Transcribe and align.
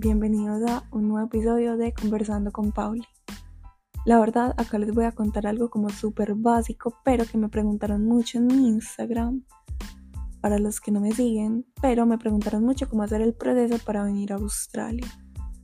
bienvenidos 0.00 0.62
a 0.70 0.82
un 0.92 1.08
nuevo 1.08 1.26
episodio 1.26 1.76
de 1.76 1.92
Conversando 1.92 2.50
con 2.52 2.72
Pauli. 2.72 3.06
La 4.06 4.18
verdad, 4.18 4.54
acá 4.56 4.78
les 4.78 4.94
voy 4.94 5.04
a 5.04 5.12
contar 5.12 5.46
algo 5.46 5.68
como 5.68 5.90
súper 5.90 6.34
básico, 6.34 6.94
pero 7.04 7.26
que 7.26 7.36
me 7.36 7.50
preguntaron 7.50 8.06
mucho 8.06 8.38
en 8.38 8.46
mi 8.46 8.68
Instagram, 8.68 9.44
para 10.40 10.58
los 10.58 10.80
que 10.80 10.90
no 10.90 11.00
me 11.00 11.12
siguen, 11.12 11.66
pero 11.82 12.06
me 12.06 12.16
preguntaron 12.16 12.64
mucho 12.64 12.88
cómo 12.88 13.02
hacer 13.02 13.20
el 13.20 13.34
proceso 13.34 13.76
para 13.84 14.02
venir 14.02 14.32
a 14.32 14.36
Australia. 14.36 15.06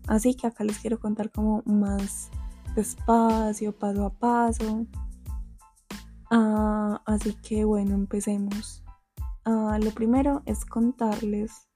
Así 0.07 0.35
que 0.35 0.47
acá 0.47 0.65
les 0.65 0.81
quiero 0.81 1.01
contar 1.01 1.31
como 1.31 1.63
más 1.65 2.31
despacio, 2.75 3.73
paso 3.73 4.05
a 4.05 4.11
paso. 4.11 4.87
Ah, 6.31 7.01
así 7.07 7.33
que 7.37 7.65
bueno, 7.65 7.95
empecemos. 7.95 8.85
Ah, 9.47 9.79
lo 9.83 9.93
primero 9.93 10.43
es 10.45 10.67
contarles 10.67 11.71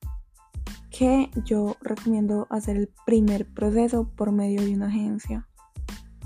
que 1.01 1.31
yo 1.47 1.79
recomiendo 1.81 2.47
hacer 2.51 2.77
el 2.77 2.91
primer 3.07 3.47
proceso 3.47 4.11
por 4.17 4.33
medio 4.33 4.61
de 4.61 4.75
una 4.75 4.89
agencia. 4.89 5.49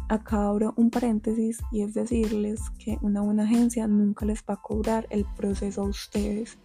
Acá 0.08 0.48
abro 0.48 0.74
un 0.76 0.90
paréntesis 0.90 1.62
y 1.70 1.82
es 1.82 1.94
decirles 1.94 2.60
que 2.80 2.98
una 3.00 3.20
buena 3.20 3.44
agencia 3.44 3.86
nunca 3.86 4.26
les 4.26 4.40
va 4.40 4.54
a 4.54 4.60
cobrar 4.60 5.06
el 5.10 5.26
proceso 5.36 5.82
a 5.82 5.84
ustedes, 5.84 6.58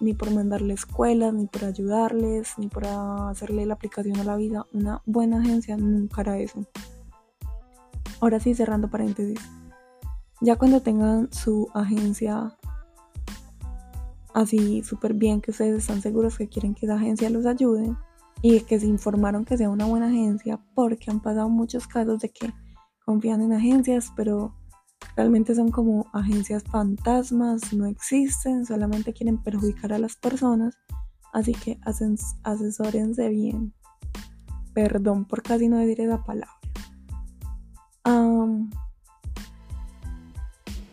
ni 0.00 0.14
por 0.14 0.30
mandarle 0.30 0.72
escuelas, 0.72 1.34
ni 1.34 1.46
por 1.46 1.66
ayudarles, 1.66 2.54
ni 2.56 2.68
por 2.68 2.86
hacerle 2.86 3.66
la 3.66 3.74
aplicación 3.74 4.18
a 4.18 4.24
la 4.24 4.36
vida. 4.36 4.64
Una 4.72 5.02
buena 5.04 5.38
agencia 5.42 5.76
nunca 5.76 6.22
hará 6.22 6.38
eso. 6.38 6.64
Ahora 8.22 8.40
sí, 8.40 8.54
cerrando 8.54 8.88
paréntesis. 8.88 9.38
Ya 10.40 10.56
cuando 10.56 10.80
tengan 10.80 11.30
su 11.30 11.68
agencia 11.74 12.56
así 14.34 14.82
súper 14.82 15.14
bien 15.14 15.40
que 15.40 15.50
ustedes 15.50 15.78
están 15.78 16.00
seguros 16.00 16.38
que 16.38 16.48
quieren 16.48 16.74
que 16.74 16.86
esa 16.86 16.96
agencia 16.96 17.30
los 17.30 17.46
ayude 17.46 17.94
y 18.40 18.60
que 18.60 18.80
se 18.80 18.86
informaron 18.86 19.44
que 19.44 19.56
sea 19.56 19.70
una 19.70 19.86
buena 19.86 20.08
agencia 20.08 20.60
porque 20.74 21.10
han 21.10 21.20
pasado 21.20 21.48
muchos 21.48 21.86
casos 21.86 22.20
de 22.20 22.30
que 22.30 22.52
confían 23.04 23.42
en 23.42 23.52
agencias 23.52 24.12
pero 24.16 24.54
realmente 25.16 25.54
son 25.54 25.70
como 25.70 26.06
agencias 26.12 26.64
fantasmas, 26.64 27.72
no 27.72 27.86
existen, 27.86 28.64
solamente 28.64 29.12
quieren 29.12 29.42
perjudicar 29.42 29.92
a 29.92 29.98
las 29.98 30.16
personas, 30.16 30.78
así 31.32 31.52
que 31.52 31.78
asesórense 32.42 33.28
bien. 33.28 33.74
Perdón 34.74 35.26
por 35.26 35.42
casi 35.42 35.68
no 35.68 35.76
decir 35.76 36.00
esa 36.00 36.24
palabra. 36.24 36.62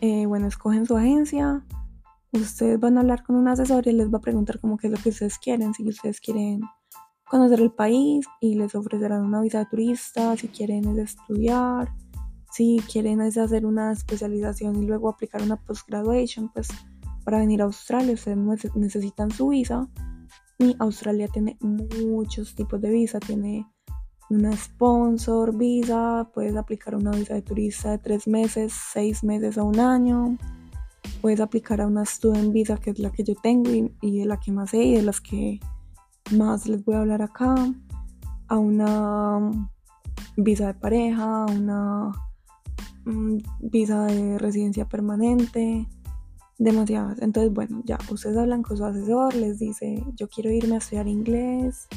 Eh, 0.01 0.25
bueno, 0.27 0.47
escogen 0.47 0.85
su 0.85 0.95
agencia, 0.95 1.61
ustedes 2.31 2.79
van 2.79 2.97
a 2.97 3.01
hablar 3.01 3.23
con 3.23 3.35
un 3.35 3.47
asesor 3.47 3.87
y 3.87 3.93
les 3.93 4.11
va 4.13 4.17
a 4.19 4.21
preguntar 4.21 4.59
como 4.59 4.77
qué 4.77 4.87
es 4.87 4.93
lo 4.93 4.99
que 4.99 5.09
ustedes 5.09 5.37
quieren, 5.39 5.73
si 5.73 5.87
ustedes 5.87 6.19
quieren 6.19 6.61
conocer 7.29 7.61
el 7.61 7.71
país 7.71 8.25
y 8.39 8.55
les 8.55 8.75
ofrecerán 8.75 9.23
una 9.23 9.41
visa 9.41 9.59
de 9.59 9.65
turista, 9.65 10.35
si 10.35 10.47
quieren 10.47 10.97
estudiar, 10.99 11.93
si 12.51 12.81
quieren 12.91 13.21
es 13.21 13.37
hacer 13.37 13.65
una 13.65 13.91
especialización 13.91 14.75
y 14.81 14.87
luego 14.87 15.09
aplicar 15.09 15.41
una 15.41 15.55
postgraduation, 15.55 16.49
pues 16.53 16.69
para 17.23 17.39
venir 17.39 17.61
a 17.61 17.65
Australia. 17.65 18.13
Ustedes 18.13 18.37
necesitan 18.75 19.29
su 19.31 19.49
visa 19.49 19.87
y 20.57 20.75
Australia 20.79 21.27
tiene 21.27 21.57
muchos 21.61 22.55
tipos 22.55 22.81
de 22.81 22.89
visa, 22.89 23.19
tiene 23.19 23.67
una 24.29 24.55
sponsor 24.55 25.55
visa, 25.55 26.29
puedes 26.33 26.55
aplicar 26.55 26.95
una 26.95 27.11
visa 27.11 27.33
de 27.35 27.41
turista 27.41 27.91
de 27.91 27.97
tres 27.99 28.27
meses, 28.27 28.73
seis 28.73 29.23
meses 29.23 29.57
o 29.57 29.65
un 29.65 29.79
año 29.79 30.37
puedes 31.21 31.39
aplicar 31.39 31.81
a 31.81 31.87
una 31.87 32.05
student 32.05 32.51
visa 32.51 32.77
que 32.77 32.91
es 32.91 32.99
la 32.99 33.11
que 33.11 33.23
yo 33.23 33.35
tengo 33.35 33.69
y, 33.71 34.19
de 34.19 34.25
la 34.25 34.39
que 34.39 34.51
más 34.51 34.71
sé 34.71 34.83
y 34.83 34.95
de 34.95 35.01
las 35.01 35.21
que 35.21 35.59
más 36.31 36.67
les 36.67 36.83
voy 36.83 36.95
a 36.95 36.99
hablar 36.99 37.21
acá 37.21 37.55
a 38.47 38.57
una 38.57 39.51
visa 40.37 40.67
de 40.67 40.73
pareja 40.73 41.43
a 41.43 41.45
una 41.45 42.11
mm, 43.05 43.37
visa 43.59 44.05
de 44.05 44.37
residencia 44.37 44.87
permanente 44.87 45.87
demasiadas. 46.57 47.21
Entonces 47.21 47.53
bueno 47.53 47.81
ya 47.85 47.97
ustedes 48.09 48.37
hablan 48.37 48.63
con 48.63 48.77
su 48.77 48.85
asesor 48.85 49.33
les 49.35 49.59
dice 49.59 50.03
yo 50.15 50.27
quiero 50.27 50.51
irme 50.51 50.75
a 50.75 50.77
estudiar 50.79 51.07
inglés 51.07 51.87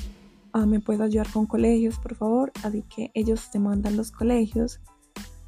ah, 0.53 0.66
me 0.66 0.81
puedes 0.81 1.00
ayudar 1.00 1.31
con 1.33 1.47
colegios 1.47 1.99
por 1.99 2.15
favor 2.15 2.53
así 2.62 2.83
que 2.94 3.10
ellos 3.15 3.50
te 3.50 3.59
mandan 3.59 3.97
los 3.97 4.10
colegios 4.10 4.81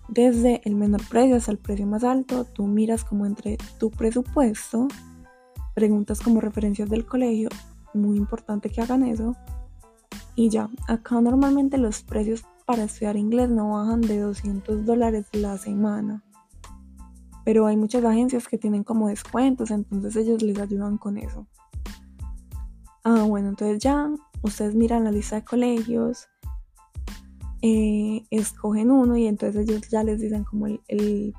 desde 0.08 0.60
el 0.64 0.74
menor 0.74 1.02
precio 1.08 1.36
hasta 1.36 1.50
el 1.50 1.58
precio 1.58 1.86
más 1.86 2.04
alto, 2.04 2.44
tú 2.44 2.66
miras 2.66 3.04
como 3.04 3.26
entre 3.26 3.56
tu 3.78 3.90
presupuesto, 3.90 4.88
preguntas 5.74 6.20
como 6.20 6.40
referencias 6.40 6.90
del 6.90 7.06
colegio, 7.06 7.48
muy 7.94 8.16
importante 8.16 8.70
que 8.70 8.80
hagan 8.80 9.04
eso. 9.04 9.34
Y 10.36 10.48
ya, 10.48 10.68
acá 10.88 11.20
normalmente 11.20 11.78
los 11.78 12.02
precios 12.02 12.44
para 12.66 12.84
estudiar 12.84 13.16
inglés 13.16 13.50
no 13.50 13.72
bajan 13.72 14.00
de 14.00 14.20
200 14.20 14.84
dólares 14.84 15.26
la 15.32 15.58
semana. 15.58 16.22
Pero 17.44 17.66
hay 17.66 17.76
muchas 17.76 18.04
agencias 18.04 18.48
que 18.48 18.58
tienen 18.58 18.84
como 18.84 19.08
descuentos, 19.08 19.70
entonces 19.70 20.16
ellos 20.16 20.42
les 20.42 20.58
ayudan 20.58 20.98
con 20.98 21.18
eso. 21.18 21.46
Ah, 23.04 23.24
bueno, 23.24 23.50
entonces 23.50 23.80
ya 23.80 24.10
ustedes 24.42 24.74
miran 24.74 25.04
la 25.04 25.10
lista 25.12 25.36
de 25.36 25.44
colegios, 25.44 26.28
eh, 27.66 28.26
escogen 28.28 28.90
uno 28.90 29.16
y 29.16 29.26
entonces 29.26 29.66
ellos 29.66 29.88
ya 29.88 30.04
les 30.04 30.20
dicen 30.20 30.44
como 30.44 30.66
el, 30.66 31.32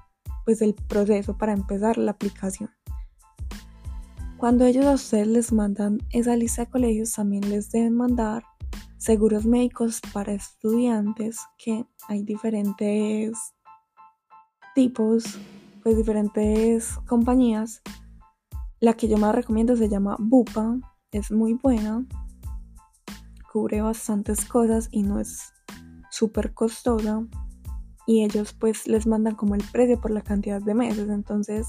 pues 0.44 0.60
el 0.64 0.74
proceso 0.74 1.38
para 1.38 1.54
empezar 1.54 2.00
la 2.00 2.14
aplicación. 2.14 2.72
Cuando 4.38 4.66
ellos 4.66 4.88
a 4.88 4.94
ustedes 4.94 5.28
les 5.28 5.54
mandan 5.54 6.00
esa 6.10 6.36
lista 6.36 6.66
de 6.66 6.72
colegios, 6.72 7.12
también 7.12 7.48
les 7.48 7.70
deben 7.70 7.96
mandar 7.96 8.44
seguros 8.98 9.46
médicos 9.46 10.02
para 10.14 10.34
estudiantes, 10.34 11.38
que 11.60 11.86
hay 12.08 12.24
diferentes 12.24 13.38
tipos, 14.74 15.38
pues 15.84 15.96
diferentes 15.96 16.98
compañías. 17.06 17.84
La 18.80 18.94
que 18.94 19.08
yo 19.08 19.20
más 19.20 19.36
recomiendo 19.36 19.76
se 19.76 19.90
llama 19.90 20.18
Bupa, 20.18 20.80
es 21.12 21.30
muy 21.30 21.54
buena, 21.54 22.04
cubre 23.54 23.82
bastantes 23.82 24.44
cosas 24.46 24.90
y 24.90 25.04
no 25.04 25.20
es 25.20 25.54
súper 26.16 26.54
costosa 26.54 27.26
y 28.08 28.24
ellos 28.24 28.54
pues 28.54 28.88
les 28.88 29.06
mandan 29.06 29.36
como 29.36 29.56
el 29.56 29.64
precio 29.72 30.00
por 30.00 30.12
la 30.12 30.22
cantidad 30.22 30.62
de 30.62 30.74
meses. 30.74 31.10
Entonces, 31.10 31.68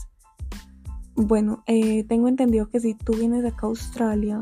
bueno, 1.15 1.65
eh, 1.67 2.05
tengo 2.05 2.29
entendido 2.29 2.69
que 2.69 2.81
si 2.81 2.95
tú 2.95 3.15
vienes 3.15 3.45
acá 3.45 3.67
a 3.67 3.71
Australia 3.71 4.41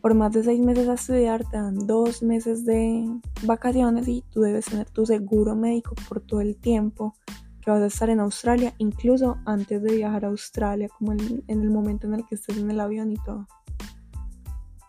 por 0.00 0.14
más 0.14 0.32
de 0.32 0.44
seis 0.44 0.60
meses 0.60 0.88
a 0.88 0.94
estudiar, 0.94 1.44
te 1.50 1.56
dan 1.56 1.86
dos 1.86 2.22
meses 2.22 2.64
de 2.64 3.08
vacaciones 3.42 4.06
y 4.06 4.22
tú 4.30 4.42
debes 4.42 4.66
tener 4.66 4.88
tu 4.90 5.06
seguro 5.06 5.56
médico 5.56 5.94
por 6.08 6.20
todo 6.20 6.40
el 6.40 6.56
tiempo 6.56 7.14
que 7.60 7.70
vas 7.70 7.82
a 7.82 7.86
estar 7.86 8.08
en 8.08 8.20
Australia, 8.20 8.74
incluso 8.78 9.38
antes 9.44 9.82
de 9.82 9.96
viajar 9.96 10.24
a 10.24 10.28
Australia, 10.28 10.88
como 10.96 11.12
en, 11.12 11.42
en 11.48 11.62
el 11.62 11.70
momento 11.70 12.06
en 12.06 12.14
el 12.14 12.26
que 12.26 12.36
estés 12.36 12.58
en 12.58 12.70
el 12.70 12.80
avión 12.80 13.10
y 13.10 13.16
todo. 13.16 13.46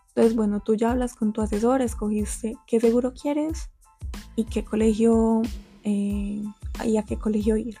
Entonces, 0.08 0.36
bueno, 0.36 0.60
tú 0.60 0.76
ya 0.76 0.92
hablas 0.92 1.14
con 1.14 1.32
tu 1.32 1.40
asesor, 1.40 1.82
escogiste 1.82 2.54
qué 2.66 2.78
seguro 2.78 3.12
quieres 3.12 3.70
y 4.40 4.44
qué 4.44 4.64
colegio 4.64 5.42
eh, 5.84 6.42
y 6.84 6.96
a 6.96 7.02
qué 7.02 7.18
colegio 7.18 7.56
ir. 7.56 7.76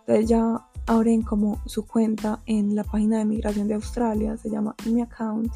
Entonces 0.00 0.28
ya 0.28 0.66
abren 0.86 1.22
como 1.22 1.60
su 1.66 1.86
cuenta 1.86 2.40
en 2.46 2.74
la 2.74 2.82
página 2.82 3.18
de 3.18 3.26
migración 3.26 3.68
de 3.68 3.74
Australia, 3.74 4.36
se 4.36 4.50
llama 4.50 4.74
Mi 4.86 5.02
Account. 5.02 5.52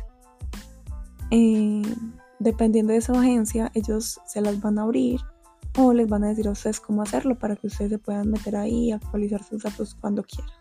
Eh, 1.31 1.83
dependiendo 2.39 2.93
de 2.93 2.99
esa 2.99 3.19
agencia, 3.19 3.71
ellos 3.75 4.21
se 4.27 4.41
las 4.43 4.61
van 4.61 4.79
a 4.79 4.83
abrir 4.83 5.21
o 5.79 5.93
les 5.93 6.09
van 6.09 6.25
a 6.25 6.29
decir 6.29 6.49
a 6.49 6.53
ustedes 6.53 6.81
cómo 6.81 7.03
hacerlo 7.03 7.39
para 7.39 7.57
que 7.57 7.67
ustedes 7.67 7.91
se 7.91 7.99
puedan 7.99 8.31
meter 8.31 8.57
ahí 8.57 8.89
y 8.89 8.93
actualizar 8.93 9.43
sus 9.43 9.63
datos 9.63 9.97
cuando 9.99 10.23
quieran. 10.23 10.53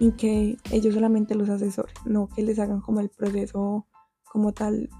Y 0.00 0.10
que 0.12 0.58
ellos 0.72 0.94
solamente 0.94 1.36
los 1.36 1.48
asesoren, 1.48 1.94
no 2.04 2.28
que 2.28 2.42
les 2.42 2.58
hagan 2.58 2.80
como 2.80 3.00
el 3.00 3.08
proceso 3.08 3.86
como 4.24 4.52
tal 4.52 4.90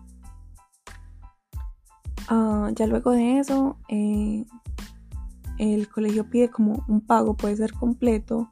Ah, 2.29 2.71
ya 2.75 2.87
luego 2.87 3.11
de 3.11 3.39
eso, 3.39 3.77
eh, 3.89 4.45
el 5.59 5.89
colegio 5.89 6.29
pide 6.29 6.49
como 6.49 6.85
un 6.89 7.01
pago, 7.01 7.37
puede 7.37 7.57
ser 7.57 7.73
completo 7.73 8.51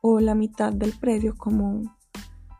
o 0.00 0.20
la 0.20 0.34
mitad 0.34 0.72
del 0.72 0.92
precio, 0.92 1.34
como, 1.36 1.96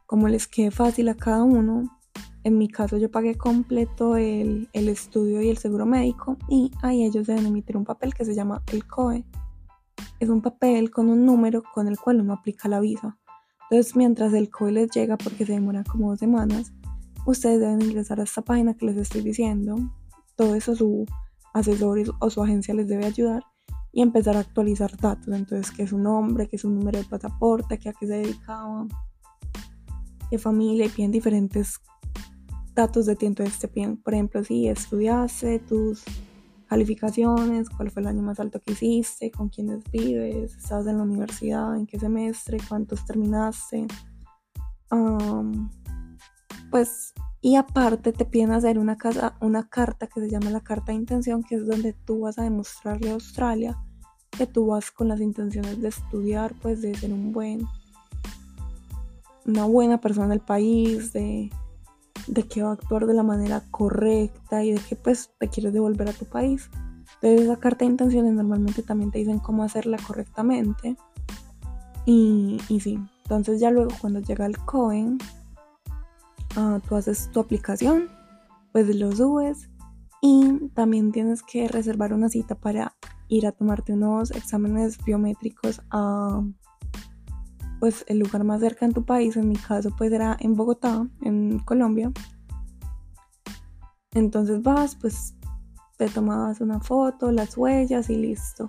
como 0.06 0.29
les 0.29 0.49
quede 0.49 0.71
fácil 0.71 1.09
a 1.09 1.15
cada 1.15 1.43
uno. 1.45 1.99
En 2.45 2.56
mi 2.56 2.69
caso 2.69 2.97
yo 2.97 3.11
pagué 3.11 3.37
completo 3.37 4.17
el, 4.17 4.69
el, 4.73 4.89
estudio 4.89 5.43
y 5.43 5.49
el 5.49 5.59
seguro 5.59 5.85
médico 5.87 6.39
y 6.49 6.71
ahí 6.83 7.05
ellos 7.05 7.27
deben 7.27 7.47
emitir 7.47 7.77
un 7.77 7.85
papel 7.85 8.15
que 8.15 8.25
se 8.25 8.35
llama 8.35 8.62
el 8.73 8.87
COE. 8.87 9.25
Es 10.19 10.29
un 10.29 10.41
papel 10.41 10.91
con 10.91 11.09
un 11.09 11.27
número 11.27 11.62
con 11.75 11.89
el 11.89 11.99
cual 11.99 12.21
uno 12.21 12.33
aplica 12.33 12.69
la 12.69 12.81
visa. 12.81 13.19
Entonces 13.71 13.97
mientras 13.97 14.33
el 14.33 14.50
COE 14.50 14.73
les 14.73 14.91
llega, 14.91 15.19
porque 15.19 15.45
se 15.45 15.53
demora 15.53 15.85
como 15.85 16.11
dos 16.11 16.21
semanas, 16.21 16.73
ustedes 17.27 17.61
deben 17.61 17.83
ingresar 17.83 18.19
a 18.21 18.23
esta 18.23 18.41
página 18.41 18.75
que 18.75 18.87
les 18.87 18.97
estoy 18.97 19.21
diciendo, 19.21 19.77
todo 20.38 20.55
eso 20.55 20.75
su 20.76 21.05
asesor 21.52 21.99
o 22.20 22.31
su 22.31 22.43
agencia 22.43 22.73
les 22.73 22.87
debe 22.87 23.05
ayudar 23.05 23.43
y 23.93 24.02
empezar 24.02 24.37
a 24.37 24.40
actualizar 24.40 24.96
datos. 24.96 25.35
Entonces, 25.35 25.73
que 25.73 25.82
es 25.82 25.90
su 25.90 25.99
nombre, 25.99 26.49
que 26.49 26.56
es 26.56 26.62
su 26.62 26.70
número 26.70 26.99
de 26.99 27.05
pasaporte, 27.05 27.75
a 27.75 27.79
qué 27.79 27.93
se 28.00 28.06
dedicaba, 28.06 28.87
qué 30.31 30.38
familia, 30.38 30.87
y 30.87 30.88
piden 30.88 31.11
diferentes 31.11 31.81
datos 32.73 33.06
de 33.06 33.17
ti. 33.17 33.26
Entonces 33.26 33.58
te 33.58 33.67
piden, 33.67 33.96
por 33.96 34.14
ejemplo, 34.14 34.44
si 34.44 34.69
estudiaste, 34.69 35.58
tus 35.58 36.05
calificaciones, 36.69 37.69
cuál 37.70 37.90
fue 37.90 38.02
el 38.02 38.08
año 38.08 38.23
más 38.23 38.38
alto 38.38 38.61
que 38.61 38.73
hiciste, 38.73 39.32
con 39.32 39.49
quiénes 39.49 39.82
vives, 39.90 40.55
estás 40.55 40.87
en 40.87 40.99
la 40.99 41.02
universidad, 41.02 41.75
en 41.75 41.87
qué 41.87 41.99
semestre, 41.99 42.58
cuántos 42.69 43.05
terminaste. 43.05 43.88
pues, 46.70 47.12
y 47.40 47.56
aparte 47.56 48.12
te 48.12 48.25
piden 48.25 48.50
hacer 48.50 48.79
una, 48.79 48.96
carta 48.96 50.06
que 50.06 50.20
se 50.20 50.31
llama 50.31 50.50
la 50.50 50.61
carta 50.61 50.93
de 50.93 50.99
intención, 50.99 51.43
que 51.44 51.56
es 51.56 51.67
donde 51.67 51.93
tú 51.93 52.20
vas 52.20 52.38
a 52.38 52.43
demostrarle 52.43 53.11
a 53.11 53.14
Australia 53.14 53.79
que 54.31 54.46
tú 54.46 54.67
vas 54.67 54.90
con 54.90 55.08
las 55.08 55.20
intenciones 55.20 55.81
de 55.81 55.88
estudiar, 55.88 56.55
pues 56.61 56.82
de 56.82 56.94
ser 56.94 57.12
un 57.12 57.32
buen, 57.32 57.67
una 59.46 59.64
buena 59.64 60.00
persona 60.00 60.29
del 60.29 60.40
país, 60.40 61.12
de, 61.12 61.50
de 62.26 62.43
que 62.44 62.62
va 62.62 62.70
a 62.70 62.73
actuar 62.75 63.06
de 63.06 63.14
la 63.14 63.23
manera 63.23 63.64
correcta 63.70 64.62
y 64.62 64.73
de 64.73 64.81
que 64.81 64.96
pues 64.96 65.31
te 65.38 65.49
quieres 65.49 65.73
devolver 65.73 66.08
a 66.08 66.12
tu 66.12 66.25
país. 66.25 66.70
Entonces 67.20 67.46
esa 67.46 67.56
carta 67.56 67.85
de 67.85 67.93
intenciones 67.93 68.32
normalmente 68.35 68.82
también 68.82 69.11
te 69.11 69.19
dicen 69.19 69.38
cómo 69.38 69.64
hacerla 69.64 69.96
correctamente. 70.06 70.96
Y, 72.05 72.61
y 72.69 72.81
sí, 72.81 72.99
entonces 73.25 73.61
ya 73.61 73.70
luego 73.70 73.90
cuando 74.00 74.20
llega 74.20 74.46
el 74.46 74.56
Cohen, 74.58 75.19
uh, 76.56 76.81
tú 76.81 76.97
haces 76.97 77.31
tu 77.33 77.41
aplicación, 77.41 78.09
pues 78.73 78.95
lo 78.95 79.12
subes 79.12 79.69
y 80.21 80.69
también 80.75 81.12
tienes 81.12 81.43
que 81.43 81.69
reservar 81.69 82.12
una 82.12 82.29
cita 82.29 82.55
para 82.55 82.95
ir 83.29 83.47
a 83.47 83.53
tomarte 83.53 83.93
unos 83.93 84.31
exámenes 84.31 84.99
biométricos 85.05 85.81
a 85.91 86.43
pues 87.81 88.05
el 88.09 88.19
lugar 88.19 88.43
más 88.43 88.61
cerca 88.61 88.87
en 88.87 88.93
tu 88.93 89.05
país, 89.05 89.37
en 89.37 89.49
mi 89.49 89.56
caso 89.56 89.91
pues 89.97 90.11
era 90.11 90.37
en 90.41 90.55
Bogotá, 90.55 91.06
en 91.23 91.61
Colombia. 91.61 92.11
Entonces 94.12 94.62
vas, 94.62 94.97
pues 94.97 95.35
te 95.97 96.09
tomabas 96.09 96.61
una 96.61 96.81
foto, 96.81 97.31
las 97.31 97.56
huellas 97.56 98.11
y 98.11 98.17
listo. 98.17 98.67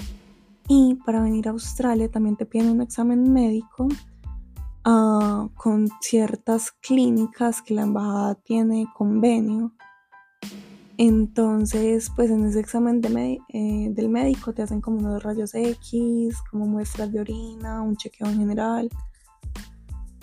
Y 0.67 0.95
para 1.05 1.21
venir 1.21 1.47
a 1.47 1.51
Australia 1.51 2.09
también 2.11 2.35
te 2.35 2.45
piden 2.45 2.69
un 2.69 2.81
examen 2.81 3.33
médico 3.33 3.87
uh, 4.89 5.49
con 5.55 5.89
ciertas 6.01 6.71
clínicas 6.71 7.61
que 7.61 7.73
la 7.73 7.83
embajada 7.83 8.35
tiene 8.35 8.87
convenio 8.95 9.73
entonces, 11.01 12.11
pues 12.13 12.29
en 12.29 12.45
ese 12.45 12.59
examen 12.59 13.01
eh, 13.53 13.87
del 13.89 14.09
médico 14.09 14.51
te 14.51 14.63
hacen 14.63 14.81
como 14.81 14.97
unos 14.97 15.23
rayos 15.23 15.55
X, 15.55 16.35
como 16.51 16.65
muestras 16.65 17.13
de 17.13 17.21
orina, 17.21 17.81
un 17.81 17.95
chequeo 17.95 18.27
en 18.27 18.37
general. 18.37 18.89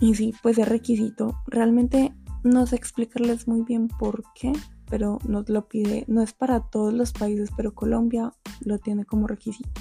Y 0.00 0.14
sí, 0.16 0.34
pues 0.42 0.58
es 0.58 0.68
requisito. 0.68 1.34
Realmente 1.46 2.14
no 2.44 2.66
sé 2.66 2.76
explicarles 2.76 3.48
muy 3.48 3.62
bien 3.62 3.88
por 3.88 4.22
qué, 4.34 4.52
pero 4.90 5.18
nos 5.26 5.48
lo 5.48 5.66
pide, 5.66 6.04
no 6.08 6.20
es 6.20 6.34
para 6.34 6.60
todos 6.60 6.92
los 6.92 7.10
países, 7.14 7.48
pero 7.56 7.74
Colombia 7.74 8.34
lo 8.60 8.76
tiene 8.78 9.06
como 9.06 9.26
requisito. 9.26 9.80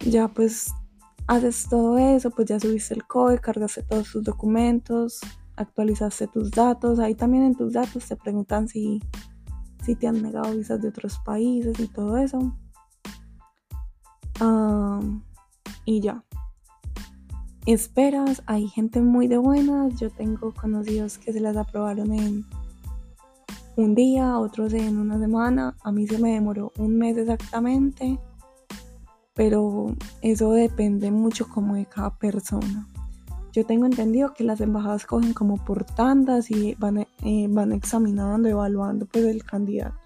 Ya 0.00 0.26
pues 0.26 0.74
haces 1.30 1.68
todo 1.68 1.96
eso, 1.96 2.30
pues 2.30 2.48
ya 2.48 2.58
subiste 2.58 2.92
el 2.92 3.06
COE, 3.06 3.38
cargaste 3.38 3.84
todos 3.84 4.10
tus 4.10 4.24
documentos, 4.24 5.20
actualizaste 5.54 6.26
tus 6.26 6.50
datos. 6.50 6.98
Ahí 6.98 7.14
también 7.14 7.44
en 7.44 7.54
tus 7.54 7.72
datos 7.72 8.06
te 8.06 8.16
preguntan 8.16 8.66
si 8.66 9.00
si 9.84 9.94
te 9.94 10.08
han 10.08 10.22
negado 10.22 10.56
visas 10.56 10.80
de 10.82 10.88
otros 10.88 11.18
países 11.24 11.78
y 11.78 11.86
todo 11.86 12.18
eso. 12.18 12.56
y 15.84 16.00
ya. 16.00 16.24
Esperas, 17.66 18.42
hay 18.46 18.68
gente 18.68 19.00
muy 19.00 19.28
de 19.28 19.38
buenas. 19.38 19.94
Yo 20.00 20.10
tengo 20.10 20.52
conocidos 20.52 21.18
que 21.18 21.32
se 21.32 21.40
las 21.40 21.56
aprobaron 21.56 22.12
en 22.12 22.44
un 23.76 23.94
día, 23.94 24.38
otros 24.38 24.72
en 24.72 24.98
una 24.98 25.18
semana. 25.18 25.76
A 25.82 25.92
mí 25.92 26.06
se 26.06 26.18
me 26.18 26.32
demoró 26.32 26.72
un 26.76 26.96
mes 26.96 27.16
exactamente. 27.16 28.18
Pero 29.40 29.96
eso 30.20 30.52
depende 30.52 31.10
mucho 31.10 31.48
como 31.48 31.74
de 31.74 31.86
cada 31.86 32.10
persona. 32.10 32.86
Yo 33.54 33.64
tengo 33.64 33.86
entendido 33.86 34.34
que 34.34 34.44
las 34.44 34.60
embajadas 34.60 35.06
cogen 35.06 35.32
como 35.32 35.56
por 35.56 35.84
tandas 35.84 36.50
y 36.50 36.74
van, 36.74 36.98
eh, 36.98 37.46
van 37.48 37.72
examinando, 37.72 38.50
evaluando 38.50 39.06
pues 39.06 39.24
el 39.24 39.42
candidato. 39.42 39.96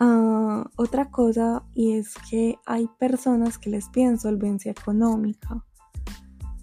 Ah, 0.00 0.64
otra 0.76 1.10
cosa 1.10 1.62
y 1.74 1.92
es 1.92 2.14
que 2.30 2.58
hay 2.64 2.88
personas 2.98 3.58
que 3.58 3.68
les 3.68 3.90
piden 3.90 4.18
solvencia 4.18 4.72
económica. 4.72 5.62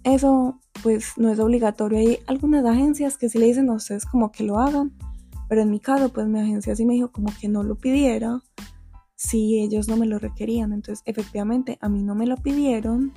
Eso 0.02 0.58
pues 0.82 1.12
no 1.18 1.30
es 1.30 1.38
obligatorio. 1.38 2.00
Hay 2.00 2.18
algunas 2.26 2.64
agencias 2.64 3.16
que 3.16 3.28
sí 3.28 3.38
le 3.38 3.46
dicen 3.46 3.70
a 3.70 3.74
ustedes 3.74 4.04
como 4.04 4.32
que 4.32 4.42
lo 4.42 4.58
hagan, 4.58 4.92
pero 5.48 5.60
en 5.62 5.70
mi 5.70 5.78
caso 5.78 6.08
pues 6.08 6.26
mi 6.26 6.40
agencia 6.40 6.74
sí 6.74 6.84
me 6.84 6.94
dijo 6.94 7.12
como 7.12 7.30
que 7.40 7.46
no 7.46 7.62
lo 7.62 7.76
pidiera 7.76 8.42
si 9.18 9.58
ellos 9.58 9.88
no 9.88 9.96
me 9.96 10.06
lo 10.06 10.18
requerían. 10.18 10.72
Entonces 10.72 11.02
efectivamente 11.04 11.76
a 11.80 11.88
mí 11.88 12.02
no 12.02 12.14
me 12.14 12.26
lo 12.26 12.36
pidieron 12.36 13.12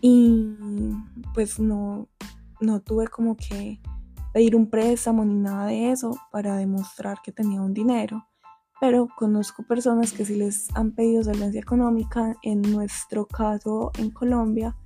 y 0.00 0.56
pues 1.34 1.60
no, 1.60 2.08
no 2.60 2.80
tuve 2.80 3.06
como 3.06 3.36
que 3.36 3.80
pedir 4.34 4.56
un 4.56 4.68
préstamo 4.68 5.24
ni 5.24 5.36
nada 5.36 5.66
de 5.66 5.92
eso 5.92 6.18
para 6.32 6.56
demostrar 6.56 7.18
que 7.22 7.32
tenía 7.32 7.62
un 7.62 7.72
dinero. 7.72 8.26
Pero 8.80 9.08
conozco 9.16 9.62
personas 9.62 10.12
que 10.12 10.24
sí 10.24 10.34
les 10.34 10.68
han 10.76 10.92
pedido 10.92 11.22
solvencia 11.22 11.60
económica. 11.60 12.36
En 12.42 12.62
nuestro 12.62 13.26
caso, 13.26 13.92
en 13.98 14.10
Colombia, 14.10 14.76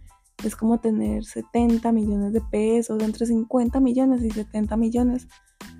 es 0.45 0.57
como 0.57 0.81
tener 0.81 1.25
70 1.25 1.91
millones 1.93 2.33
de 2.33 2.41
pesos, 2.41 3.03
entre 3.03 3.27
50 3.27 3.81
millones 3.81 4.23
y 4.23 4.31
70 4.31 4.77
millones, 4.77 5.29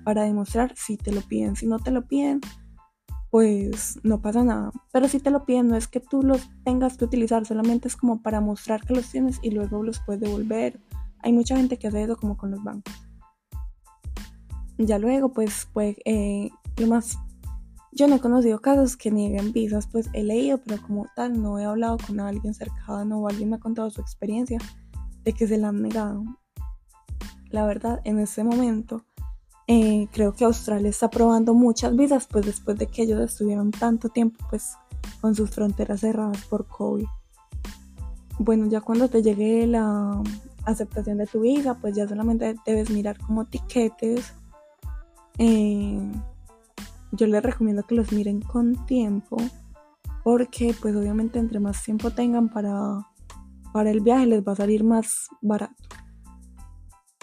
para 0.03 0.23
demostrar 0.23 0.73
si 0.75 0.97
te 0.97 1.11
lo 1.11 1.21
piden. 1.21 1.55
Si 1.55 1.65
no 1.65 1.79
te 1.79 1.89
lo 1.89 2.07
piden, 2.07 2.39
pues 3.33 3.99
no 4.03 4.21
pasa 4.21 4.43
nada. 4.43 4.71
Pero 4.91 5.07
si 5.07 5.19
te 5.19 5.31
lo 5.31 5.43
piden, 5.43 5.67
no 5.67 5.75
es 5.75 5.87
que 5.87 5.99
tú 5.99 6.21
los 6.21 6.51
tengas 6.63 6.97
que 6.97 7.05
utilizar, 7.05 7.47
solamente 7.47 7.87
es 7.87 7.95
como 7.95 8.21
para 8.21 8.41
mostrar 8.41 8.85
que 8.85 8.93
los 8.93 9.09
tienes 9.09 9.39
y 9.41 9.49
luego 9.49 9.81
los 9.81 9.99
puedes 10.05 10.21
devolver. 10.21 10.79
Hay 11.17 11.33
mucha 11.33 11.57
gente 11.57 11.79
que 11.79 11.87
hace 11.87 12.03
eso 12.03 12.15
como 12.15 12.37
con 12.37 12.51
los 12.51 12.63
bancos. 12.63 12.93
Ya 14.77 14.99
luego, 14.99 15.33
pues, 15.33 15.67
pues, 15.73 15.97
lo 16.77 16.85
más... 16.85 17.17
Yo 17.91 18.07
no 18.07 18.17
he 18.17 18.19
conocido 18.19 18.61
casos 18.61 18.95
que 18.97 19.09
nieguen 19.09 19.51
visas, 19.51 19.87
pues 19.87 20.11
he 20.13 20.21
leído, 20.21 20.59
pero 20.59 20.79
como 20.79 21.07
tal 21.15 21.41
no 21.41 21.57
he 21.57 21.65
hablado 21.65 21.97
con 22.05 22.19
alguien 22.19 22.53
cercano 22.53 23.17
o 23.17 23.27
alguien 23.27 23.49
me 23.49 23.55
ha 23.55 23.59
contado 23.59 23.89
su 23.89 23.99
experiencia 23.99 24.59
de 25.23 25.33
que 25.33 25.47
se 25.47 25.57
la 25.57 25.69
han 25.69 25.81
negado. 25.81 26.23
La 27.49 27.65
verdad, 27.65 27.99
en 28.03 28.19
ese 28.19 28.43
momento 28.43 29.07
eh, 29.67 30.07
creo 30.11 30.33
que 30.33 30.43
Australia 30.43 30.89
está 30.89 31.09
probando 31.09 31.53
muchas 31.53 31.95
visas, 31.95 32.27
pues 32.27 32.45
después 32.45 32.77
de 32.77 32.87
que 32.87 33.03
ellos 33.03 33.21
estuvieron 33.21 33.71
tanto 33.71 34.09
tiempo 34.09 34.45
pues 34.49 34.75
con 35.21 35.35
sus 35.35 35.51
fronteras 35.51 36.01
cerradas 36.01 36.43
por 36.45 36.67
COVID. 36.67 37.05
Bueno, 38.39 38.67
ya 38.67 38.81
cuando 38.81 39.09
te 39.09 39.21
llegue 39.21 39.65
la 39.67 40.21
aceptación 40.65 41.17
de 41.17 41.27
tu 41.27 41.41
visa, 41.41 41.75
pues 41.75 41.95
ya 41.95 42.07
solamente 42.07 42.55
debes 42.65 42.89
mirar 42.89 43.17
como 43.19 43.45
tiquetes. 43.45 44.33
Eh, 45.37 46.11
yo 47.11 47.27
les 47.27 47.43
recomiendo 47.43 47.83
que 47.83 47.95
los 47.95 48.11
miren 48.11 48.41
con 48.41 48.85
tiempo, 48.85 49.37
porque 50.23 50.75
pues 50.81 50.95
obviamente 50.95 51.39
entre 51.39 51.59
más 51.59 51.83
tiempo 51.83 52.11
tengan 52.11 52.49
para, 52.49 53.07
para 53.71 53.91
el 53.91 54.01
viaje 54.01 54.25
les 54.25 54.45
va 54.45 54.53
a 54.53 54.57
salir 54.57 54.83
más 54.83 55.27
barato. 55.41 55.75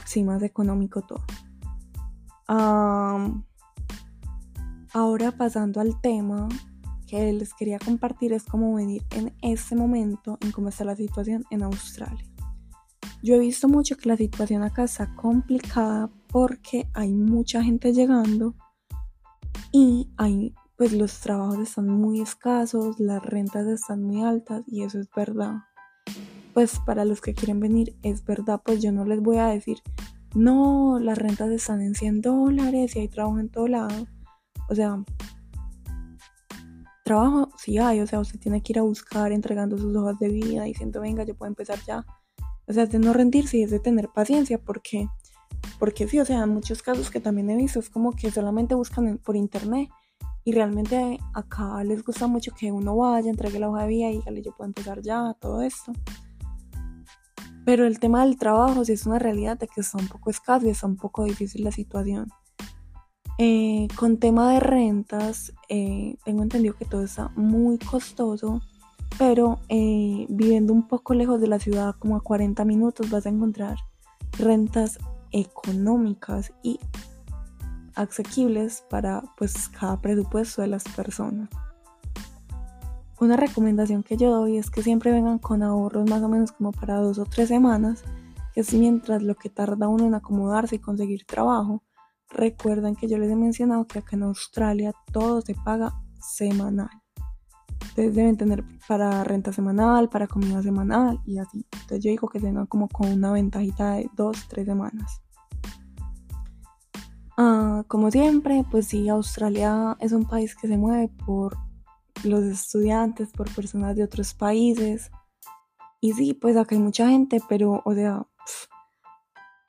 Sí, 0.07 0.25
más 0.25 0.43
económico 0.43 1.03
todo 1.03 1.23
ahora 4.93 5.33
pasando 5.37 5.81
al 5.81 6.01
tema 6.01 6.49
que 7.07 7.33
les 7.33 7.55
quería 7.55 7.79
compartir 7.79 8.33
es 8.33 8.45
cómo 8.45 8.75
venir 8.75 9.05
en 9.11 9.33
este 9.43 9.75
momento 9.77 10.39
en 10.41 10.53
cómo 10.53 10.69
está 10.69 10.85
la 10.85 10.97
situación 10.97 11.45
en 11.51 11.63
Australia. 11.63 12.25
Yo 13.23 13.35
he 13.35 13.39
visto 13.39 13.69
mucho 13.69 13.97
que 13.97 14.09
la 14.09 14.17
situación 14.17 14.63
acá 14.63 14.85
está 14.85 15.15
complicada 15.15 16.11
porque 16.29 16.89
hay 16.95 17.13
mucha 17.13 17.63
gente 17.63 17.93
llegando 17.93 18.55
y 19.73 20.09
hay 20.17 20.55
pues 20.77 20.93
los 20.95 21.21
trabajos 21.21 21.59
están 21.59 21.89
muy 21.89 22.23
escasos, 22.23 22.99
las 22.99 23.23
rentas 23.23 23.67
están 23.67 24.03
muy 24.03 24.23
altas 24.23 24.63
y 24.67 24.83
eso 24.83 24.99
es 24.99 25.11
verdad. 25.15 25.57
Pues 26.55 26.81
para 26.87 27.05
los 27.05 27.21
que 27.21 27.35
quieren 27.35 27.61
venir 27.61 27.95
es 28.03 28.25
verdad, 28.25 28.63
pues 28.65 28.81
yo 28.81 28.91
no 28.91 29.05
les 29.05 29.21
voy 29.21 29.37
a 29.37 29.49
decir 29.49 29.77
no, 30.35 30.99
las 31.01 31.19
rentas 31.19 31.51
están 31.51 31.83
en 31.83 31.95
100 31.95 32.21
dólares 32.21 32.95
y 32.97 33.01
hay 33.01 33.09
trabajo 33.09 33.39
en 33.39 33.49
todo 33.49 33.67
lado. 33.69 34.07
O 34.69 34.75
sea, 34.75 35.03
trabajo 37.05 37.51
sí 37.57 37.79
hay, 37.79 38.01
o 38.01 38.07
sea, 38.07 38.21
usted 38.21 38.39
tiene 38.39 38.63
que 38.63 38.73
ir 38.73 38.79
a 38.79 38.83
buscar 38.83 39.33
entregando 39.33 39.77
sus 39.77 39.95
hojas 39.97 40.19
de 40.21 40.29
vida 40.29 40.65
diciendo, 40.65 41.01
venga, 41.01 41.25
yo 41.25 41.35
puedo 41.35 41.49
empezar 41.49 41.79
ya. 41.85 42.05
O 42.69 42.73
sea, 42.73 42.85
es 42.85 42.91
de 42.91 43.01
no 43.01 43.13
rendirse 43.13 43.59
y 43.59 43.63
es 43.65 43.71
de 43.71 43.81
tener 43.81 44.09
paciencia, 44.09 44.59
porque, 44.59 45.09
porque 45.81 46.07
sí, 46.07 46.21
o 46.21 46.25
sea, 46.25 46.45
en 46.45 46.51
muchos 46.51 46.83
casos 46.83 47.11
que 47.11 47.19
también 47.19 47.51
he 47.51 47.57
visto 47.57 47.81
es 47.81 47.91
como 47.91 48.13
que 48.13 48.31
solamente 48.31 48.77
buscan 48.77 49.19
por 49.19 49.35
internet 49.35 49.89
y 50.45 50.53
realmente 50.53 51.19
acá 51.35 51.83
les 51.85 52.05
gusta 52.05 52.29
mucho 52.29 52.53
que 52.53 52.71
uno 52.71 52.97
vaya, 52.97 53.29
entregue 53.29 53.59
la 53.59 53.69
hoja 53.69 53.83
de 53.83 53.89
vida 53.89 54.11
y 54.11 54.19
dígale, 54.19 54.43
yo 54.43 54.53
puedo 54.57 54.69
empezar 54.69 55.03
ya, 55.03 55.35
todo 55.41 55.63
esto. 55.63 55.93
Pero 57.65 57.87
el 57.87 57.99
tema 57.99 58.25
del 58.25 58.39
trabajo 58.39 58.85
sí 58.85 58.93
es 58.93 59.07
una 59.07 59.19
realidad 59.19 59.59
de 59.59 59.69
que 59.69 59.81
está 59.81 59.99
un 59.99 60.09
poco 60.09 60.31
escaso 60.31 60.67
y 60.67 60.71
está 60.71 60.87
un 60.87 60.97
poco 60.97 61.25
difícil 61.25 61.65
la 61.65 61.73
situación. 61.73 62.29
Eh, 63.39 63.89
con 63.97 64.19
tema 64.19 64.53
de 64.53 64.61
rentas, 64.61 65.53
eh, 65.69 66.17
tengo 66.25 66.43
entendido 66.43 66.77
que 66.77 66.85
todo 66.85 67.03
está 67.03 67.31
muy 67.37 67.79
costoso, 67.79 68.61
pero 69.19 69.61
eh, 69.69 70.27
viviendo 70.29 70.73
un 70.73 70.87
poco 70.87 71.15
lejos 71.15 71.41
de 71.41 71.47
la 71.47 71.59
ciudad, 71.59 71.95
como 71.99 72.17
a 72.17 72.21
40 72.21 72.65
minutos, 72.65 73.09
vas 73.11 73.25
a 73.25 73.31
encontrar 73.31 73.79
rentas 74.39 74.99
económicas 75.33 76.53
y 76.63 76.79
asequibles 77.95 78.85
para 78.89 79.23
pues 79.37 79.69
cada 79.69 80.01
presupuesto 80.01 80.63
de 80.63 80.69
las 80.69 80.85
personas. 80.85 81.49
Una 83.21 83.37
recomendación 83.37 84.03
que 84.03 84.17
yo 84.17 84.31
doy 84.31 84.57
es 84.57 84.71
que 84.71 84.83
siempre 84.83 85.13
vengan 85.13 85.39
con 85.39 85.63
ahorros 85.63 86.09
más 86.09 86.23
o 86.23 86.29
menos 86.29 86.53
como 86.53 86.73
para 86.73 86.97
dos 86.97 87.19
o 87.19 87.27
tres 87.27 87.49
semanas, 87.49 88.03
que 88.55 88.63
es 88.63 88.73
mientras 88.75 89.23
lo 89.23 89.35
que 89.35 89.51
tarda 89.51 89.89
uno 89.89 90.07
en 90.07 90.15
acomodarse 90.15 90.77
y 90.77 90.79
conseguir 90.79 91.25
trabajo, 91.27 91.83
Recuerden 92.31 92.95
que 92.95 93.09
yo 93.09 93.19
les 93.19 93.31
he 93.31 93.37
mencionado 93.37 93.87
que 93.87 93.99
acá 93.99 94.15
en 94.15 94.23
Australia 94.23 94.93
todo 95.13 95.41
se 95.41 95.55
paga 95.55 95.93
semanal. 96.21 96.91
Ustedes 97.83 98.15
deben 98.15 98.37
tener 98.37 98.65
para 98.87 99.25
renta 99.25 99.53
semanal, 99.53 100.09
para 100.09 100.29
comida 100.29 100.63
semanal 100.63 101.21
y 101.27 101.39
así. 101.39 101.67
Entonces 101.73 102.05
yo 102.05 102.11
digo 102.11 102.29
que 102.29 102.39
tengan 102.39 102.67
como 102.67 102.89
con 102.89 103.09
una 103.09 103.33
ventajita 103.33 103.95
de 103.95 104.09
dos, 104.15 104.47
tres 104.49 104.67
semanas. 104.67 105.23
Ah, 107.37 107.83
como 107.89 108.11
siempre, 108.13 108.65
pues 108.71 108.87
sí, 108.87 109.09
Australia 109.09 109.97
es 109.99 110.13
un 110.13 110.27
país 110.27 110.55
que 110.55 110.69
se 110.69 110.77
mueve 110.77 111.09
por 111.27 111.57
los 112.25 112.45
estudiantes, 112.45 113.31
por 113.31 113.53
personas 113.55 113.97
de 113.97 114.05
otros 114.05 114.35
países. 114.35 115.11
Y 116.01 116.13
sí, 116.13 116.35
pues 116.35 116.57
acá 116.57 116.75
hay 116.75 116.81
mucha 116.81 117.09
gente, 117.09 117.41
pero, 117.49 117.83
o 117.85 117.95
sea, 117.95 118.27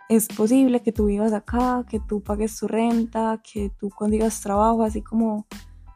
es 0.10 0.28
posible 0.28 0.82
que 0.82 0.92
tú 0.92 1.06
vivas 1.06 1.34
acá, 1.34 1.86
que 1.90 2.00
tú 2.00 2.22
pagues 2.22 2.58
tu 2.58 2.68
renta, 2.68 3.42
que 3.42 3.70
tú 3.80 3.90
consigas 3.90 4.42
trabajo, 4.42 4.84
así 4.84 5.02
como 5.02 5.48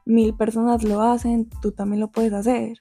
mil 0.06 0.36
personas 0.36 0.84
lo 0.84 1.02
hacen, 1.02 1.50
tú 1.62 1.72
también 1.72 2.00
lo 2.00 2.12
puedes 2.12 2.32
hacer. 2.32 2.78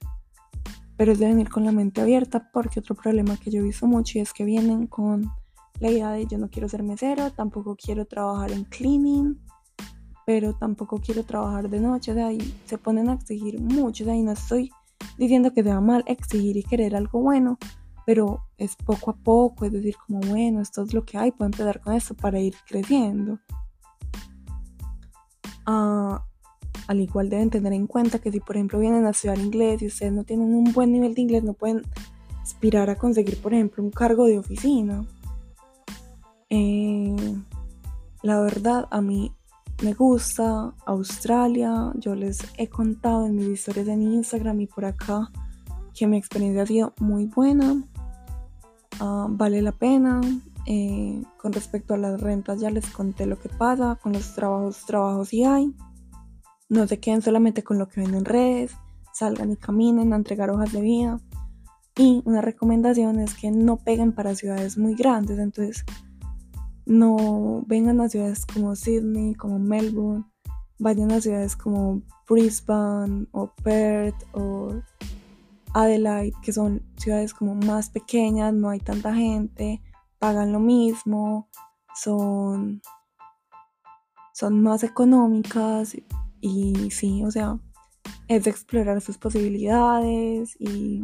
Pero 0.96 1.12
es 1.12 1.18
de 1.18 1.26
venir 1.26 1.48
con 1.48 1.64
la 1.64 1.72
mente 1.72 2.00
abierta 2.00 2.50
porque 2.52 2.80
otro 2.80 2.94
problema 2.94 3.36
que 3.36 3.50
yo 3.50 3.60
he 3.60 3.64
visto 3.64 3.86
mucho 3.86 4.20
es 4.20 4.32
que 4.32 4.44
vienen 4.44 4.86
con 4.86 5.28
la 5.80 5.90
idea 5.90 6.10
de 6.10 6.26
yo 6.26 6.38
no 6.38 6.48
quiero 6.48 6.68
ser 6.68 6.82
mesero, 6.82 7.30
tampoco 7.32 7.76
quiero 7.76 8.04
trabajar 8.04 8.52
en 8.52 8.64
cleaning, 8.64 9.43
pero 10.26 10.54
tampoco 10.54 11.00
quiero 11.00 11.24
trabajar 11.24 11.68
de 11.68 11.80
noche, 11.80 12.12
o 12.12 12.14
sea, 12.14 12.32
y 12.32 12.40
se 12.64 12.78
ponen 12.78 13.08
a 13.08 13.14
exigir 13.14 13.60
mucho, 13.60 14.04
o 14.04 14.06
sea, 14.06 14.16
y 14.16 14.22
no 14.22 14.32
estoy 14.32 14.70
diciendo 15.18 15.52
que 15.52 15.62
sea 15.62 15.80
mal 15.80 16.04
exigir 16.06 16.56
y 16.56 16.62
querer 16.62 16.96
algo 16.96 17.20
bueno, 17.20 17.58
pero 18.06 18.44
es 18.58 18.76
poco 18.76 19.10
a 19.10 19.16
poco, 19.16 19.64
es 19.64 19.72
decir, 19.72 19.96
como 20.06 20.20
bueno, 20.20 20.60
esto 20.60 20.82
es 20.82 20.94
lo 20.94 21.04
que 21.04 21.18
hay, 21.18 21.32
puedo 21.32 21.46
empezar 21.46 21.80
con 21.80 21.94
esto 21.94 22.14
para 22.14 22.40
ir 22.40 22.54
creciendo. 22.66 23.38
Ah, 25.66 26.24
al 26.86 27.00
igual 27.00 27.30
deben 27.30 27.50
tener 27.50 27.72
en 27.72 27.86
cuenta 27.86 28.18
que 28.18 28.30
si 28.30 28.40
por 28.40 28.56
ejemplo 28.56 28.78
vienen 28.78 29.06
a 29.06 29.10
estudiar 29.10 29.38
inglés 29.38 29.80
y 29.80 29.86
ustedes 29.86 30.12
no 30.12 30.24
tienen 30.24 30.54
un 30.54 30.72
buen 30.72 30.92
nivel 30.92 31.14
de 31.14 31.22
inglés, 31.22 31.42
no 31.42 31.54
pueden 31.54 31.82
aspirar 32.42 32.90
a 32.90 32.96
conseguir 32.96 33.40
por 33.40 33.54
ejemplo 33.54 33.82
un 33.82 33.90
cargo 33.90 34.26
de 34.26 34.38
oficina. 34.38 35.06
Eh, 36.50 37.34
la 38.22 38.40
verdad, 38.40 38.86
a 38.90 39.00
mí 39.00 39.32
me 39.82 39.92
gusta 39.92 40.74
Australia, 40.86 41.92
yo 41.96 42.14
les 42.14 42.38
he 42.56 42.68
contado 42.68 43.26
en 43.26 43.36
mis 43.36 43.48
historias 43.48 43.88
en 43.88 44.02
Instagram 44.02 44.60
y 44.60 44.66
por 44.66 44.84
acá 44.84 45.30
que 45.94 46.06
mi 46.06 46.16
experiencia 46.16 46.62
ha 46.62 46.66
sido 46.66 46.94
muy 47.00 47.26
buena. 47.26 47.82
Ah, 49.00 49.26
vale 49.28 49.62
la 49.62 49.72
pena. 49.72 50.20
Eh, 50.66 51.22
con 51.36 51.52
respecto 51.52 51.92
a 51.92 51.98
las 51.98 52.20
rentas 52.20 52.58
ya 52.60 52.70
les 52.70 52.88
conté 52.88 53.26
lo 53.26 53.38
que 53.38 53.50
pasa, 53.50 53.98
con 54.02 54.12
los 54.12 54.34
trabajos, 54.34 54.84
trabajos 54.86 55.28
sí 55.28 55.44
hay. 55.44 55.74
No 56.68 56.86
se 56.86 56.98
queden 56.98 57.20
solamente 57.20 57.62
con 57.62 57.78
lo 57.78 57.88
que 57.88 58.00
ven 58.00 58.14
en 58.14 58.24
redes, 58.24 58.74
salgan 59.12 59.52
y 59.52 59.56
caminen 59.56 60.12
a 60.12 60.16
entregar 60.16 60.50
hojas 60.50 60.72
de 60.72 60.80
vida. 60.80 61.20
Y 61.96 62.22
una 62.24 62.40
recomendación 62.40 63.20
es 63.20 63.34
que 63.34 63.50
no 63.50 63.76
peguen 63.76 64.12
para 64.12 64.34
ciudades 64.34 64.78
muy 64.78 64.94
grandes, 64.94 65.38
entonces 65.38 65.84
no 66.86 67.64
vengan 67.66 68.00
a 68.00 68.08
ciudades 68.08 68.46
como 68.46 68.76
Sydney, 68.76 69.34
como 69.34 69.58
Melbourne, 69.58 70.24
vayan 70.78 71.12
a 71.12 71.20
ciudades 71.20 71.56
como 71.56 72.02
Brisbane 72.28 73.26
o 73.32 73.50
Perth 73.62 74.22
o 74.32 74.74
Adelaide, 75.74 76.36
que 76.42 76.52
son 76.52 76.82
ciudades 76.96 77.34
como 77.34 77.54
más 77.54 77.90
pequeñas, 77.90 78.52
no 78.54 78.70
hay 78.70 78.80
tanta 78.80 79.14
gente, 79.14 79.82
pagan 80.18 80.52
lo 80.52 80.60
mismo, 80.60 81.48
son, 81.94 82.80
son 84.32 84.62
más 84.62 84.84
económicas 84.84 85.96
y 86.40 86.90
sí, 86.90 87.24
o 87.24 87.30
sea, 87.30 87.58
es 88.28 88.46
explorar 88.46 89.00
sus 89.00 89.18
posibilidades 89.18 90.56
y 90.58 91.02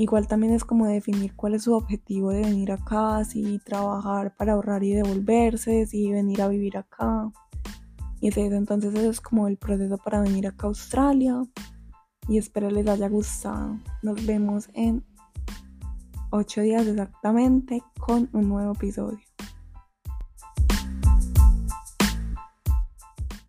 igual 0.00 0.26
también 0.26 0.54
es 0.54 0.64
como 0.64 0.86
definir 0.86 1.34
cuál 1.36 1.54
es 1.54 1.64
su 1.64 1.74
objetivo 1.74 2.30
de 2.30 2.40
venir 2.40 2.72
acá, 2.72 3.22
si 3.24 3.58
trabajar 3.58 4.34
para 4.34 4.54
ahorrar 4.54 4.82
y 4.82 4.94
devolverse, 4.94 5.86
si 5.86 6.10
venir 6.10 6.40
a 6.40 6.48
vivir 6.48 6.78
acá. 6.78 7.30
Y 8.22 8.28
entonces 8.38 8.94
eso 8.94 9.10
es 9.10 9.20
como 9.20 9.46
el 9.46 9.58
proceso 9.58 9.98
para 9.98 10.22
venir 10.22 10.46
acá 10.46 10.66
a 10.66 10.68
Australia 10.68 11.42
y 12.28 12.38
espero 12.38 12.70
les 12.70 12.86
haya 12.88 13.08
gustado. 13.08 13.78
Nos 14.02 14.24
vemos 14.24 14.70
en 14.72 15.04
8 16.30 16.60
días 16.62 16.86
exactamente 16.86 17.82
con 17.98 18.30
un 18.32 18.48
nuevo 18.48 18.72
episodio. 18.72 19.29